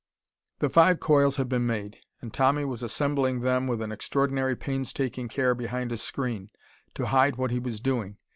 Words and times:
The 0.57 0.69
five 0.69 0.99
coils 0.99 1.35
had 1.35 1.47
been 1.47 1.67
made, 1.67 1.99
and 2.21 2.33
Tommy 2.33 2.65
was 2.65 2.81
assembling 2.81 3.41
them 3.41 3.67
with 3.67 3.83
an 3.83 3.91
extraordinary 3.91 4.55
painstaking 4.55 5.27
care 5.27 5.53
behind 5.53 5.91
a 5.91 5.97
screen, 5.97 6.49
to 6.95 7.05
hide 7.05 7.35
what 7.35 7.51
he 7.51 7.59
was 7.59 7.79
doing. 7.79 8.17